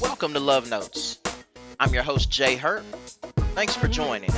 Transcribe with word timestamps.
Welcome 0.00 0.32
to 0.34 0.40
Love 0.40 0.70
Notes. 0.70 1.18
I'm 1.80 1.92
your 1.92 2.02
host, 2.02 2.30
Jay 2.30 2.56
Hurt. 2.56 2.84
Thanks 3.54 3.76
for 3.76 3.88
joining. 3.88 4.30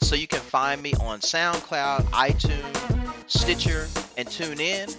So 0.00 0.14
you 0.14 0.26
can 0.26 0.40
find 0.40 0.82
me 0.82 0.94
on 1.00 1.20
SoundCloud, 1.20 2.02
iTunes, 2.10 3.30
Stitcher, 3.30 3.88
and 4.16 4.28
TuneIn. 4.28 4.94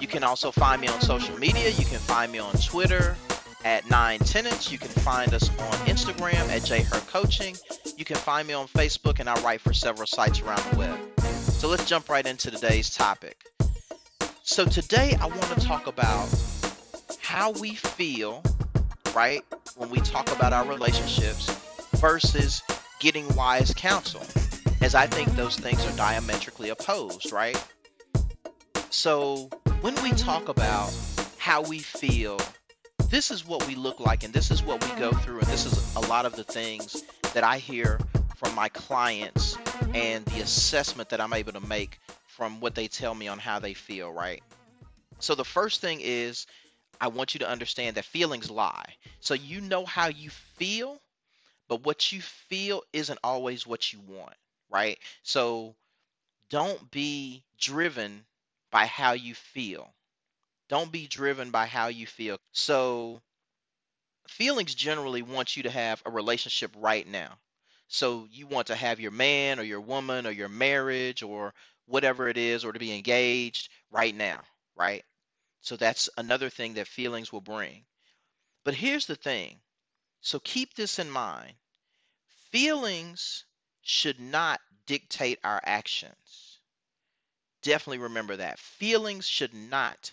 You 0.00 0.06
can 0.06 0.22
also 0.22 0.50
find 0.50 0.80
me 0.80 0.88
on 0.88 1.00
social 1.00 1.36
media. 1.38 1.70
You 1.70 1.84
can 1.84 1.98
find 1.98 2.30
me 2.30 2.38
on 2.38 2.52
Twitter 2.54 3.16
at 3.64 3.88
Nine 3.88 4.20
Tenants. 4.20 4.70
You 4.70 4.78
can 4.78 4.88
find 4.88 5.32
us 5.32 5.48
on 5.48 5.72
Instagram 5.86 6.48
at 6.50 6.64
J 6.64 6.82
Hurt 6.82 7.06
Coaching. 7.06 7.56
You 7.96 8.04
can 8.04 8.16
find 8.16 8.46
me 8.46 8.54
on 8.54 8.68
Facebook, 8.68 9.20
and 9.20 9.28
I 9.28 9.40
write 9.42 9.60
for 9.60 9.72
several 9.72 10.06
sites 10.06 10.40
around 10.42 10.62
the 10.70 10.78
web. 10.78 10.98
So 11.20 11.68
let's 11.68 11.88
jump 11.88 12.08
right 12.08 12.26
into 12.26 12.50
today's 12.50 12.94
topic. 12.94 13.53
So 14.46 14.66
today 14.66 15.16
I 15.22 15.26
want 15.26 15.42
to 15.44 15.60
talk 15.60 15.86
about 15.86 16.28
how 17.22 17.52
we 17.52 17.74
feel, 17.74 18.42
right, 19.16 19.42
when 19.74 19.88
we 19.88 20.00
talk 20.00 20.30
about 20.36 20.52
our 20.52 20.66
relationships 20.66 21.50
versus 21.96 22.62
getting 23.00 23.26
wise 23.34 23.72
counsel, 23.72 24.20
as 24.82 24.94
I 24.94 25.06
think 25.06 25.34
those 25.34 25.56
things 25.56 25.82
are 25.86 25.96
diametrically 25.96 26.68
opposed, 26.68 27.32
right? 27.32 27.56
So 28.90 29.48
when 29.80 29.94
we 30.02 30.10
talk 30.10 30.50
about 30.50 30.92
how 31.38 31.62
we 31.62 31.78
feel, 31.78 32.38
this 33.08 33.30
is 33.30 33.46
what 33.46 33.66
we 33.66 33.74
look 33.74 33.98
like 33.98 34.24
and 34.24 34.34
this 34.34 34.50
is 34.50 34.62
what 34.62 34.84
we 34.84 35.00
go 35.00 35.10
through, 35.12 35.38
and 35.38 35.46
this 35.46 35.64
is 35.64 35.96
a 35.96 36.00
lot 36.00 36.26
of 36.26 36.36
the 36.36 36.44
things 36.44 37.02
that 37.32 37.44
I 37.44 37.56
hear 37.56 37.98
from 38.36 38.54
my 38.54 38.68
clients 38.68 39.56
and 39.94 40.22
the 40.26 40.40
assessment 40.40 41.08
that 41.08 41.20
I'm 41.22 41.32
able 41.32 41.52
to 41.52 41.66
make 41.66 41.98
from 42.34 42.60
what 42.60 42.74
they 42.74 42.88
tell 42.88 43.14
me 43.14 43.28
on 43.28 43.38
how 43.38 43.58
they 43.60 43.74
feel, 43.74 44.12
right? 44.12 44.42
So 45.20 45.34
the 45.34 45.44
first 45.44 45.80
thing 45.80 46.00
is 46.02 46.46
I 47.00 47.08
want 47.08 47.34
you 47.34 47.40
to 47.40 47.48
understand 47.48 47.96
that 47.96 48.04
feelings 48.04 48.50
lie. 48.50 48.96
So 49.20 49.34
you 49.34 49.60
know 49.60 49.84
how 49.86 50.08
you 50.08 50.30
feel, 50.30 51.00
but 51.68 51.84
what 51.84 52.12
you 52.12 52.22
feel 52.22 52.82
isn't 52.92 53.18
always 53.24 53.66
what 53.66 53.92
you 53.92 54.00
want, 54.00 54.34
right? 54.70 54.98
So 55.22 55.76
don't 56.50 56.90
be 56.90 57.44
driven 57.58 58.24
by 58.70 58.86
how 58.86 59.12
you 59.12 59.34
feel. 59.34 59.94
Don't 60.68 60.92
be 60.92 61.06
driven 61.06 61.50
by 61.50 61.66
how 61.66 61.88
you 61.88 62.06
feel. 62.06 62.38
So 62.52 63.22
feelings 64.28 64.74
generally 64.74 65.22
want 65.22 65.56
you 65.56 65.62
to 65.62 65.70
have 65.70 66.02
a 66.04 66.10
relationship 66.10 66.72
right 66.76 67.06
now. 67.06 67.38
So 67.94 68.26
you 68.32 68.48
want 68.48 68.66
to 68.66 68.74
have 68.74 68.98
your 68.98 69.12
man 69.12 69.60
or 69.60 69.62
your 69.62 69.80
woman 69.80 70.26
or 70.26 70.32
your 70.32 70.48
marriage 70.48 71.22
or 71.22 71.54
whatever 71.86 72.28
it 72.28 72.36
is 72.36 72.64
or 72.64 72.72
to 72.72 72.78
be 72.80 72.92
engaged 72.92 73.68
right 73.92 74.12
now, 74.12 74.40
right? 74.74 75.04
So 75.60 75.76
that's 75.76 76.10
another 76.18 76.50
thing 76.50 76.74
that 76.74 76.88
feelings 76.88 77.32
will 77.32 77.40
bring. 77.40 77.84
But 78.64 78.74
here's 78.74 79.06
the 79.06 79.14
thing. 79.14 79.60
So 80.22 80.40
keep 80.40 80.74
this 80.74 80.98
in 80.98 81.08
mind. 81.08 81.54
Feelings 82.50 83.44
should 83.82 84.18
not 84.18 84.60
dictate 84.86 85.38
our 85.44 85.60
actions. 85.62 86.58
Definitely 87.62 87.98
remember 87.98 88.34
that. 88.34 88.58
Feelings 88.58 89.28
should 89.28 89.54
not 89.54 90.10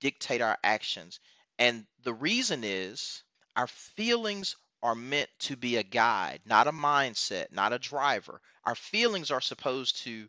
dictate 0.00 0.42
our 0.42 0.58
actions. 0.64 1.20
And 1.60 1.86
the 2.02 2.12
reason 2.12 2.64
is 2.64 3.22
our 3.54 3.68
feelings 3.68 4.56
are 4.82 4.94
meant 4.94 5.30
to 5.40 5.56
be 5.56 5.76
a 5.76 5.82
guide, 5.82 6.40
not 6.44 6.66
a 6.66 6.72
mindset, 6.72 7.52
not 7.52 7.72
a 7.72 7.78
driver. 7.78 8.40
Our 8.64 8.74
feelings 8.74 9.30
are 9.30 9.40
supposed 9.40 9.98
to 10.04 10.28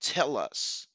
tell 0.00 0.36
us, 0.36 0.86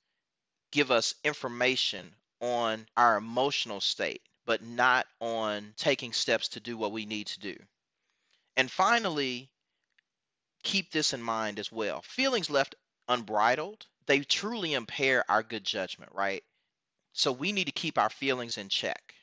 give 0.72 0.92
us 0.92 1.16
information 1.24 2.14
on 2.42 2.88
our 2.96 3.18
emotional 3.18 3.82
state, 3.82 4.22
but 4.46 4.64
not 4.64 5.08
on 5.20 5.74
taking 5.78 6.14
steps 6.14 6.48
to 6.50 6.60
do 6.60 6.78
what 6.78 6.92
we 6.92 7.06
need 7.06 7.28
to 7.28 7.40
do. 7.40 7.56
And 8.58 8.70
finally, 8.70 9.50
keep 10.64 10.92
this 10.92 11.14
in 11.14 11.22
mind 11.22 11.60
as 11.60 11.72
well. 11.72 12.02
Feelings 12.02 12.50
left 12.50 12.76
unbridled, 13.08 13.86
they 14.06 14.20
truly 14.22 14.74
impair 14.74 15.24
our 15.30 15.44
good 15.44 15.64
judgment, 15.64 16.12
right? 16.14 16.44
So 17.14 17.32
we 17.32 17.52
need 17.52 17.66
to 17.66 17.72
keep 17.72 17.98
our 17.98 18.10
feelings 18.10 18.58
in 18.58 18.70
check. 18.70 19.14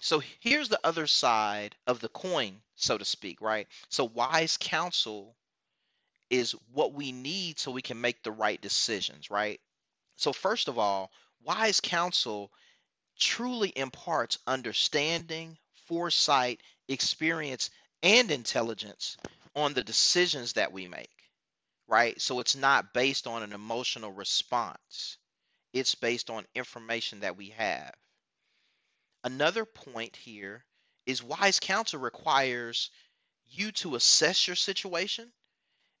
So 0.00 0.22
here's 0.40 0.68
the 0.68 0.80
other 0.84 1.06
side 1.06 1.76
of 1.86 2.00
the 2.00 2.08
coin, 2.08 2.62
so 2.74 2.98
to 2.98 3.04
speak, 3.04 3.40
right? 3.40 3.68
So 3.90 4.04
wise 4.04 4.56
counsel 4.58 5.36
is 6.30 6.52
what 6.72 6.94
we 6.94 7.12
need 7.12 7.58
so 7.58 7.70
we 7.70 7.82
can 7.82 8.00
make 8.00 8.22
the 8.22 8.32
right 8.32 8.60
decisions, 8.60 9.30
right? 9.30 9.60
So, 10.16 10.32
first 10.32 10.68
of 10.68 10.78
all, 10.78 11.10
wise 11.42 11.80
counsel 11.80 12.52
truly 13.18 13.70
imparts 13.76 14.38
understanding, 14.46 15.58
foresight, 15.86 16.60
experience, 16.88 17.70
and 18.02 18.30
intelligence 18.30 19.18
on 19.56 19.74
the 19.74 19.84
decisions 19.84 20.54
that 20.54 20.72
we 20.72 20.88
make, 20.88 21.30
right? 21.88 22.20
So, 22.20 22.40
it's 22.40 22.56
not 22.56 22.94
based 22.94 23.26
on 23.26 23.42
an 23.42 23.52
emotional 23.52 24.12
response, 24.12 25.18
it's 25.72 25.94
based 25.94 26.30
on 26.30 26.46
information 26.54 27.20
that 27.20 27.36
we 27.36 27.50
have. 27.50 27.94
Another 29.24 29.64
point 29.64 30.16
here 30.16 30.64
is 31.06 31.22
wise 31.22 31.60
counsel 31.60 32.00
requires 32.00 32.90
you 33.48 33.72
to 33.72 33.96
assess 33.96 34.46
your 34.46 34.56
situation 34.56 35.32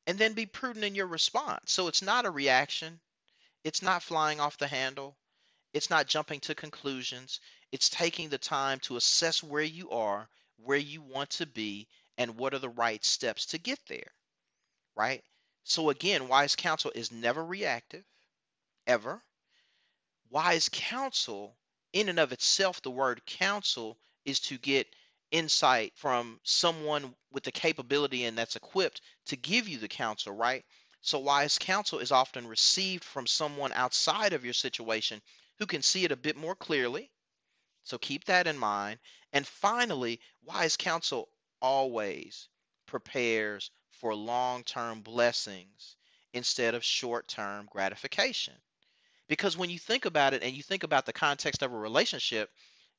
and 0.06 0.18
then 0.18 0.32
be 0.32 0.46
prudent 0.46 0.84
in 0.84 0.94
your 0.94 1.06
response. 1.06 1.72
So 1.72 1.88
it's 1.88 2.02
not 2.02 2.26
a 2.26 2.30
reaction, 2.30 3.00
it's 3.64 3.82
not 3.82 4.02
flying 4.02 4.40
off 4.40 4.58
the 4.58 4.68
handle, 4.68 5.16
it's 5.72 5.90
not 5.90 6.06
jumping 6.06 6.40
to 6.40 6.54
conclusions. 6.54 7.40
It's 7.72 7.88
taking 7.88 8.28
the 8.28 8.38
time 8.38 8.80
to 8.80 8.96
assess 8.96 9.42
where 9.42 9.62
you 9.62 9.90
are, 9.90 10.28
where 10.56 10.78
you 10.78 11.00
want 11.00 11.30
to 11.30 11.46
be, 11.46 11.86
and 12.18 12.36
what 12.36 12.54
are 12.54 12.58
the 12.58 12.68
right 12.68 13.04
steps 13.04 13.46
to 13.46 13.58
get 13.58 13.78
there. 13.86 14.12
Right? 14.96 15.22
So 15.62 15.90
again, 15.90 16.26
wise 16.26 16.56
counsel 16.56 16.90
is 16.94 17.12
never 17.12 17.44
reactive, 17.44 18.04
ever. 18.86 19.22
Wise 20.30 20.68
counsel, 20.72 21.56
in 21.92 22.08
and 22.08 22.18
of 22.18 22.32
itself, 22.32 22.80
the 22.82 22.90
word 22.90 23.24
counsel 23.26 23.98
is 24.24 24.40
to 24.40 24.58
get 24.58 24.86
insight 25.30 25.92
from 25.96 26.40
someone 26.42 27.14
with 27.30 27.44
the 27.44 27.52
capability 27.52 28.24
and 28.24 28.36
that's 28.36 28.56
equipped 28.56 29.00
to 29.26 29.36
give 29.36 29.68
you 29.68 29.78
the 29.78 29.88
counsel, 29.88 30.32
right? 30.32 30.64
So, 31.02 31.18
wise 31.18 31.58
counsel 31.58 31.98
is 31.98 32.12
often 32.12 32.46
received 32.46 33.04
from 33.04 33.26
someone 33.26 33.72
outside 33.72 34.32
of 34.32 34.44
your 34.44 34.52
situation 34.54 35.22
who 35.58 35.66
can 35.66 35.82
see 35.82 36.04
it 36.04 36.12
a 36.12 36.16
bit 36.16 36.36
more 36.36 36.54
clearly. 36.54 37.10
So, 37.84 37.96
keep 37.98 38.24
that 38.24 38.46
in 38.46 38.58
mind. 38.58 38.98
And 39.32 39.46
finally, 39.46 40.20
wise 40.42 40.76
counsel 40.76 41.30
always 41.62 42.48
prepares 42.86 43.70
for 43.90 44.14
long 44.14 44.64
term 44.64 45.00
blessings 45.00 45.96
instead 46.32 46.74
of 46.74 46.84
short 46.84 47.28
term 47.28 47.68
gratification. 47.70 48.54
Because 49.30 49.56
when 49.56 49.70
you 49.70 49.78
think 49.78 50.04
about 50.04 50.34
it 50.34 50.42
and 50.44 50.54
you 50.54 50.62
think 50.62 50.84
about 50.84 51.06
the 51.06 51.14
context 51.14 51.62
of 51.62 51.72
a 51.72 51.78
relationship, 51.78 52.50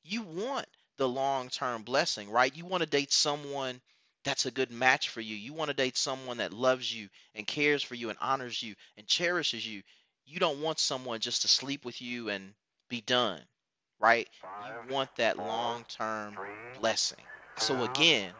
you 0.02 0.22
want 0.22 0.66
the 0.98 1.08
long 1.08 1.48
term 1.50 1.84
blessing, 1.84 2.30
right? 2.30 2.54
You 2.56 2.66
want 2.66 2.82
to 2.82 2.90
date 2.90 3.12
someone 3.12 3.80
that's 4.24 4.46
a 4.46 4.52
good 4.52 4.72
match 4.72 5.10
for 5.10 5.20
you. 5.20 5.36
You 5.36 5.54
want 5.54 5.70
to 5.70 5.74
date 5.76 5.96
someone 5.96 6.38
that 6.38 6.52
loves 6.52 6.92
you 6.94 7.08
and 7.36 7.46
cares 7.46 7.84
for 7.84 7.94
you 7.96 8.10
and 8.10 8.18
honors 8.20 8.62
you 8.62 8.74
and 8.96 9.06
cherishes 9.06 9.66
you. 9.66 9.82
You 10.26 10.40
don't 10.40 10.62
want 10.62 10.80
someone 10.80 11.20
just 11.20 11.42
to 11.42 11.48
sleep 11.48 11.84
with 11.84 12.02
you 12.02 12.30
and 12.30 12.54
be 12.88 13.00
done, 13.02 13.42
right? 14.00 14.28
You 14.58 14.76
want 14.88 15.14
that 15.16 15.38
long 15.38 15.84
term 15.84 16.40
blessing. 16.74 17.26
So, 17.56 17.84
again, 17.84 18.34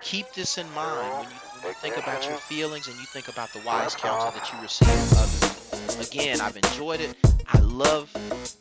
keep 0.00 0.32
this 0.32 0.58
in 0.58 0.70
mind 0.74 1.10
when 1.10 1.30
you, 1.30 1.36
when 1.60 1.68
you 1.68 1.74
think 1.74 1.96
about 1.96 2.26
your 2.28 2.36
feelings 2.36 2.88
and 2.88 2.96
you 2.96 3.06
think 3.06 3.28
about 3.28 3.52
the 3.52 3.60
wise 3.60 3.94
counsel 3.94 4.30
that 4.30 4.52
you 4.52 4.60
receive 4.60 4.88
from 4.88 5.18
others. 5.18 6.08
Again, 6.10 6.40
I've 6.40 6.56
enjoyed 6.56 7.00
it. 7.00 7.16
I 7.46 7.58
love 7.60 8.12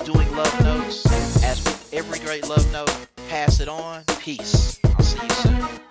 doing 0.06 0.34
love 0.36 0.64
notes. 0.64 1.06
As 1.44 1.64
with 1.64 1.94
every 1.94 2.20
great 2.20 2.48
love 2.50 2.72
note, 2.72 2.92
pass 3.30 3.60
it 3.60 3.68
on. 3.68 4.04
Peace. 4.20 4.80
I'll 4.86 5.04
see 5.04 5.22
you 5.22 5.30
soon. 5.30 5.84